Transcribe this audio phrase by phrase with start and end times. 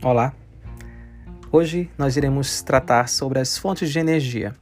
[0.00, 0.32] Olá!
[1.50, 4.54] Hoje nós iremos tratar sobre as fontes de energia.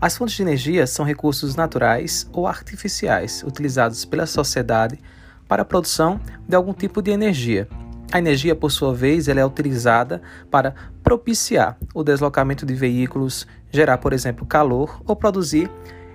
[0.00, 4.98] As fontes de energia são recursos naturais ou artificiais utilizados pela sociedade
[5.46, 7.68] para a produção de algum tipo de energia.
[8.10, 13.98] A energia, por sua vez, ela é utilizada para propiciar o deslocamento de veículos, gerar,
[13.98, 15.70] por exemplo, calor ou produzir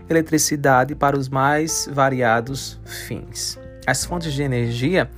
[0.10, 3.58] eletricidade para os mais variados fins.
[3.88, 5.10] As fontes de energia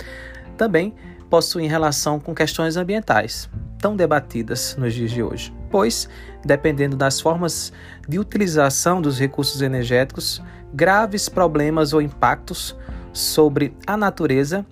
[0.56, 0.94] também
[1.30, 3.48] possuem relação com questões ambientais,
[3.78, 6.08] tão debatidas nos dias de hoje, pois,
[6.44, 7.72] dependendo das formas
[8.08, 12.76] de utilização dos recursos energéticos, graves problemas ou impactos
[13.12, 14.64] sobre a natureza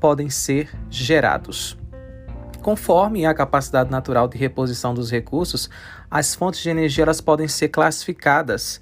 [0.00, 1.76] podem ser gerados.
[2.62, 5.70] Conforme a capacidade natural de reposição dos recursos,
[6.10, 8.80] as fontes de energia elas podem ser classificadas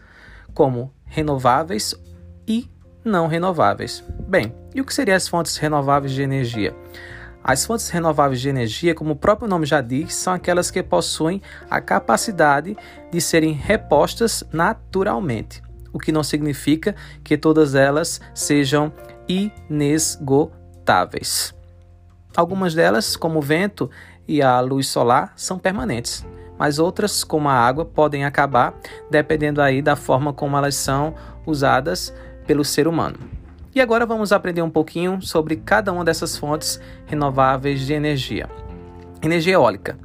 [0.55, 1.95] como renováveis
[3.06, 4.05] não renováveis.
[4.28, 6.74] Bem, e o que seriam as fontes renováveis de energia?
[7.42, 11.41] As fontes renováveis de energia, como o próprio nome já diz, são aquelas que possuem
[11.70, 12.77] a capacidade
[13.11, 18.92] de serem repostas naturalmente, o que não significa que todas elas sejam
[19.28, 21.55] inesgotáveis.
[22.36, 23.88] Algumas delas, como o vento
[24.27, 26.27] e a luz solar, são permanentes,
[26.59, 28.75] mas outras, como a água, podem acabar
[29.09, 31.14] dependendo aí da forma como elas são
[31.47, 32.12] usadas
[32.47, 33.16] pelo ser humano.
[33.75, 38.48] E agora vamos aprender um pouquinho sobre cada uma dessas fontes renováveis de energia.
[39.22, 39.98] Energia eólica.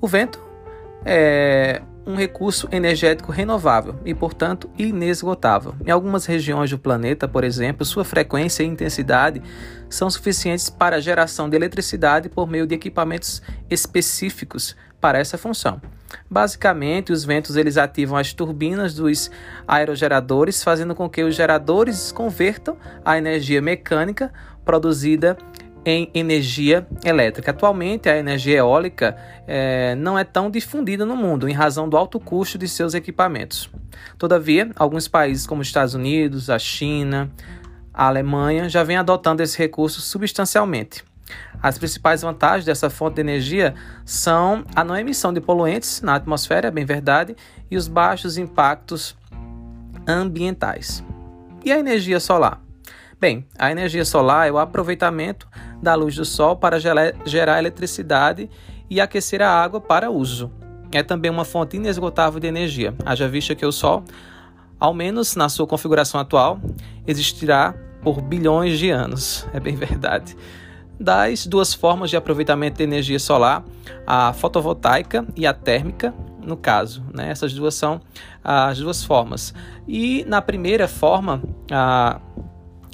[0.00, 0.38] O vento
[1.04, 5.74] é um recurso energético renovável e, portanto, inesgotável.
[5.84, 9.42] Em algumas regiões do planeta, por exemplo, sua frequência e intensidade
[9.88, 15.80] são suficientes para a geração de eletricidade por meio de equipamentos específicos para essa função.
[16.28, 19.30] Basicamente, os ventos eles ativam as turbinas dos
[19.66, 24.32] aerogeradores, fazendo com que os geradores convertam a energia mecânica
[24.64, 25.36] produzida
[25.84, 27.50] em energia elétrica.
[27.50, 32.20] Atualmente, a energia eólica é, não é tão difundida no mundo em razão do alto
[32.20, 33.70] custo de seus equipamentos.
[34.18, 37.30] Todavia, alguns países como os Estados Unidos, a China,
[37.92, 41.04] a Alemanha já vêm adotando esse recurso substancialmente.
[41.62, 43.74] As principais vantagens dessa fonte de energia
[44.04, 47.36] são a não emissão de poluentes na atmosfera, é bem verdade,
[47.70, 49.16] e os baixos impactos
[50.06, 51.04] ambientais.
[51.64, 52.60] E a energia solar?
[53.20, 55.46] Bem, a energia solar é o aproveitamento
[55.82, 58.48] da luz do sol para gerar eletricidade
[58.88, 60.50] e aquecer a água para uso.
[60.90, 64.02] É também uma fonte inesgotável de energia, haja vista que o sol,
[64.78, 66.58] ao menos na sua configuração atual,
[67.06, 69.46] existirá por bilhões de anos.
[69.52, 70.34] É bem verdade
[71.00, 73.64] das duas formas de aproveitamento de energia solar,
[74.06, 77.02] a fotovoltaica e a térmica, no caso.
[77.14, 77.30] Né?
[77.30, 78.02] Essas duas são
[78.44, 79.54] as duas formas.
[79.88, 82.20] E na primeira forma, a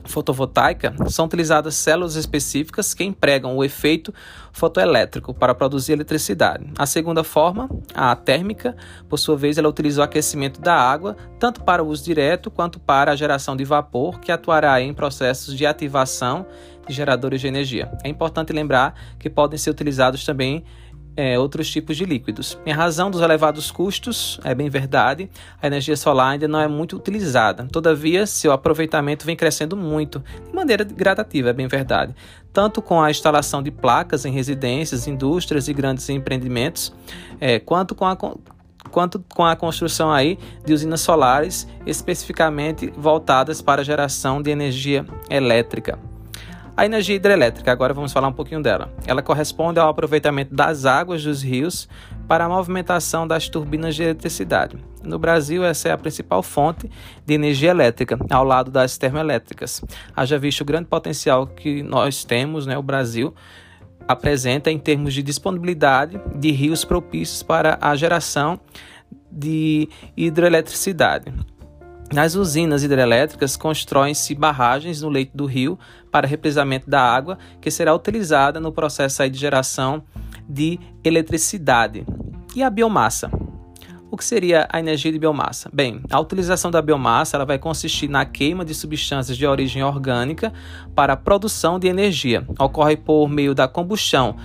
[0.07, 4.13] fotovoltaica, são utilizadas células específicas que empregam o efeito
[4.53, 6.67] fotoelétrico para produzir eletricidade.
[6.79, 8.77] A segunda forma, a térmica,
[9.09, 12.81] por sua vez, ela utiliza o aquecimento da água tanto para o uso direto quanto
[12.81, 16.47] para a geração de vapor, que atuará em processos de ativação
[16.87, 17.91] de geradores de energia.
[18.03, 20.65] É importante lembrar que podem ser utilizados também
[21.17, 22.59] é, outros tipos de líquidos.
[22.67, 26.97] Em razão dos elevados custos, é bem verdade, a energia solar ainda não é muito
[26.97, 27.67] utilizada.
[27.73, 32.15] Todavia, seu aproveitamento vem crescendo muito, de maneira gradativa, é bem verdade.
[32.53, 36.93] Tanto com a instalação de placas em residências, indústrias e grandes empreendimentos,
[37.41, 38.17] é, quanto com a
[38.91, 45.05] quanto com a construção aí de usinas solares especificamente voltadas para a geração de energia
[45.29, 45.99] elétrica.
[46.77, 48.93] A energia hidrelétrica, agora vamos falar um pouquinho dela.
[49.07, 51.89] Ela corresponde ao aproveitamento das águas dos rios
[52.29, 54.77] para a movimentação das turbinas de eletricidade.
[55.03, 56.91] No Brasil, essa é a principal fonte
[57.25, 59.83] de energia elétrica, ao lado das termoelétricas.
[60.15, 63.35] Haja visto o grande potencial que nós temos, né, o Brasil
[64.07, 68.61] apresenta em termos de disponibilidade de rios propícios para a geração
[69.33, 71.33] de hidroeletricidade.
[72.13, 75.79] Nas usinas hidrelétricas, constroem-se barragens no leito do rio
[76.11, 80.05] para represamento da água, que será utilizada no processo de geração
[80.49, 82.07] de eletricidade.
[82.55, 83.31] E a biomassa?
[84.09, 85.69] O que seria a energia de biomassa?
[85.73, 90.53] Bem, a utilização da biomassa ela vai consistir na queima de substâncias de origem orgânica
[90.95, 92.47] para a produção de energia.
[92.59, 94.37] Ocorre por meio da combustão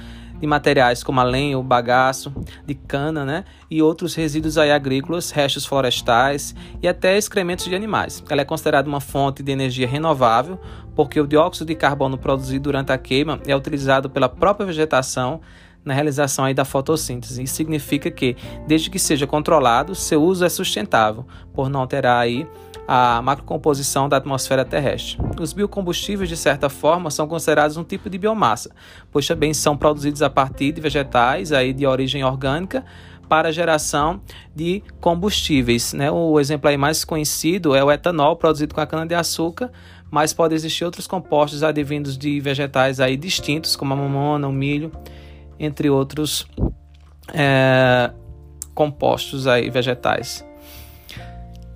[0.42, 2.34] de materiais como a lenha, o bagaço,
[2.66, 3.46] de cana, né?
[3.70, 8.24] E outros resíduos agrícolas, restos florestais e até excrementos de animais.
[8.28, 10.60] Ela é considerada uma fonte de energia renovável
[10.96, 15.40] porque o dióxido de carbono produzido durante a queima é utilizado pela própria vegetação
[15.86, 17.42] na realização aí da fotossíntese.
[17.44, 18.36] Isso significa que,
[18.68, 22.48] desde que seja controlado, seu uso é sustentável, por não alterar aí
[22.88, 25.18] a macrocomposição da atmosfera terrestre.
[25.40, 28.72] Os biocombustíveis, de certa forma, são considerados um tipo de biomassa,
[29.12, 32.84] pois também são produzidos a partir de vegetais aí de origem orgânica
[33.30, 34.22] para geração
[34.54, 35.94] de combustíveis.
[35.94, 36.12] Né?
[36.12, 39.72] O exemplo aí mais conhecido é o etanol produzido com a cana-de-açúcar,
[40.10, 44.92] mas pode existir outros compostos advindos de vegetais aí distintos, como a mamona, o milho,
[45.58, 46.46] entre outros
[47.34, 48.12] é,
[48.76, 50.46] compostos aí vegetais.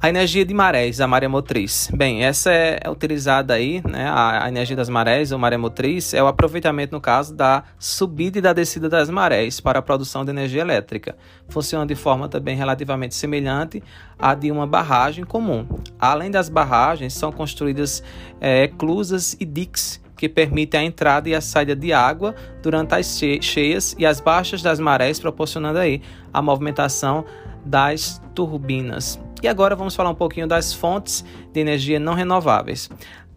[0.06, 1.90] A energia de marés, a maré motriz.
[1.92, 4.08] Bem, essa é, é utilizada aí, né?
[4.08, 8.42] A, energia das marés, ou maré motriz, é o aproveitamento, no caso, da subida e
[8.42, 11.18] da descida das marés para a produção de energia elétrica.
[11.50, 13.82] Funciona de forma também relativamente semelhante
[14.20, 15.66] à de uma barragem comum.
[16.00, 18.04] Além das barragens, são construídas
[18.40, 23.20] é, eclusas e diques que permitem a entrada e a saída de água durante as
[23.42, 26.00] cheias e as baixas das marés, proporcionando aí
[26.32, 27.26] a movimentação
[27.66, 29.25] das turbinas.
[29.42, 32.90] E agora vamos falar um pouquinho das fontes de energia não renováveis.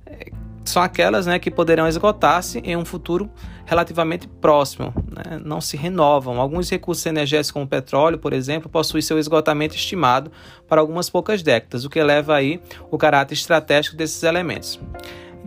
[0.06, 0.31] É,
[0.65, 3.31] são aquelas né, que poderão esgotar-se em um futuro
[3.65, 5.39] relativamente próximo, né?
[5.45, 6.41] não se renovam.
[6.41, 10.33] Alguns recursos energéticos, como o petróleo, por exemplo, possuem seu esgotamento estimado
[10.67, 12.61] para algumas poucas décadas, o que eleva aí
[12.91, 14.81] o caráter estratégico desses elementos.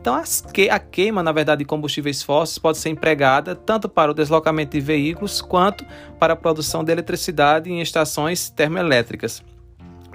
[0.01, 4.71] Então, a queima, na verdade, de combustíveis fósseis pode ser empregada tanto para o deslocamento
[4.71, 5.85] de veículos quanto
[6.19, 9.43] para a produção de eletricidade em estações termoelétricas.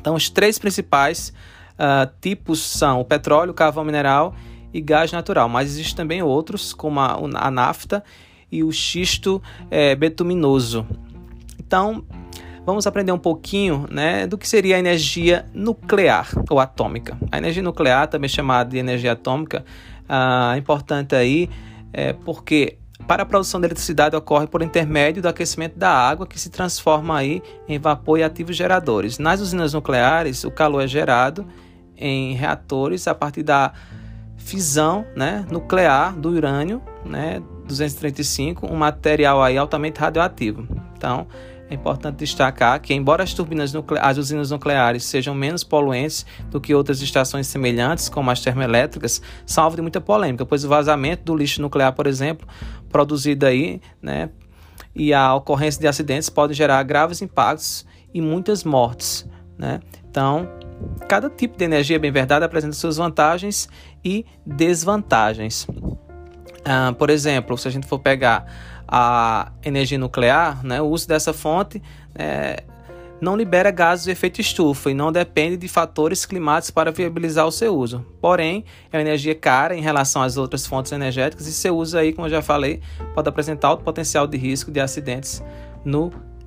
[0.06, 1.32] Então, os três principais
[1.72, 4.36] uh, tipos são o petróleo, carvão mineral
[4.72, 8.04] e gás natural, mas existem também outros, como a, a nafta
[8.48, 10.86] e o xisto é, betuminoso.
[11.58, 12.04] Então,
[12.64, 17.18] vamos aprender um pouquinho né, do que seria a energia nuclear ou atômica.
[17.32, 19.64] A energia nuclear, também chamada de energia atômica,
[20.08, 21.50] ah, é importante aí
[21.92, 26.38] é, porque para a produção de eletricidade ocorre por intermédio do aquecimento da água que
[26.38, 29.18] se transforma aí em vapor e ativos geradores.
[29.18, 31.46] Nas usinas nucleares, o calor é gerado
[31.96, 33.72] em reatores a partir da
[34.36, 40.66] fisão né, nuclear do urânio né, 235, um material aí altamente radioativo.
[40.96, 41.26] Então,
[41.68, 46.74] é importante destacar que, embora as turbinas as usinas nucleares sejam menos poluentes do que
[46.74, 51.36] outras estações semelhantes, como as termoelétricas, são alvo de muita polêmica, pois o vazamento do
[51.36, 52.46] lixo nuclear, por exemplo,
[52.88, 54.30] produzido aí, né,
[54.94, 57.84] e a ocorrência de acidentes pode gerar graves impactos
[58.14, 59.28] e muitas mortes,
[59.58, 59.80] né?
[60.08, 60.48] Então,
[61.06, 63.68] cada tipo de energia, bem verdade, apresenta suas vantagens
[64.02, 65.66] e desvantagens.
[66.68, 68.44] Ah, por exemplo, se a gente for pegar
[68.88, 71.80] a energia nuclear, né, o uso dessa fonte
[72.12, 72.64] é,
[73.20, 77.52] não libera gases de efeito estufa e não depende de fatores climáticos para viabilizar o
[77.52, 78.04] seu uso.
[78.20, 82.12] Porém, é uma energia cara em relação às outras fontes energéticas e seu uso aí,
[82.12, 82.80] como eu já falei,
[83.14, 85.42] pode apresentar alto potencial de risco de acidentes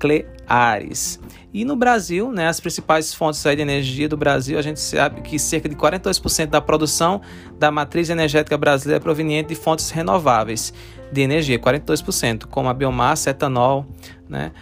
[0.00, 1.20] nucleares.
[1.52, 5.38] E no Brasil, né, as principais fontes de energia do Brasil, a gente sabe que
[5.38, 7.20] cerca de 42% da produção
[7.58, 10.72] da matriz energética brasileira é proveniente de fontes renováveis
[11.12, 13.84] de energia, 42%, como a biomassa, etanol,
[14.28, 14.52] né,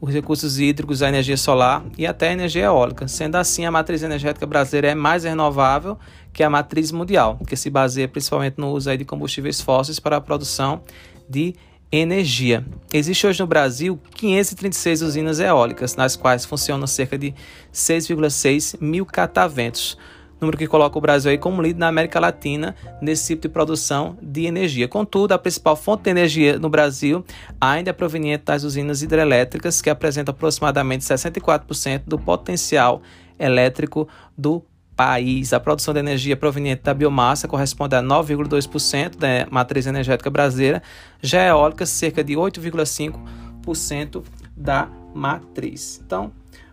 [0.00, 3.06] os recursos hídricos, a energia solar e até a energia eólica.
[3.06, 5.98] Sendo assim, a matriz energética brasileira é mais renovável
[6.32, 10.20] que a matriz mundial, que se baseia principalmente no uso de combustíveis fósseis para a
[10.20, 10.82] produção
[11.28, 11.67] de energia.
[11.90, 17.34] Existe hoje no Brasil 536 usinas eólicas, nas quais funcionam cerca de
[17.72, 19.96] 6,6 mil cataventos,
[20.38, 24.18] número que coloca o Brasil aí como líder na América Latina nesse tipo de produção
[24.20, 24.86] de energia.
[24.86, 27.24] Contudo, a principal fonte de energia no Brasil
[27.58, 33.00] ainda é proveniente das usinas hidrelétricas, que apresentam aproximadamente 64% do potencial
[33.38, 34.62] elétrico do
[34.98, 35.52] país.
[35.52, 40.82] A produção de energia proveniente da biomassa corresponde a 9,2% da matriz energética brasileira,
[41.22, 44.24] já a eólica, cerca de 8,5%
[44.56, 46.02] da matriz.
[46.04, 46.32] Então,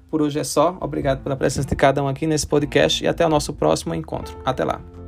[0.09, 0.75] por hoje é só.
[0.81, 4.35] Obrigado pela presença de cada um aqui nesse podcast e até o nosso próximo encontro.
[4.43, 5.04] Até lá.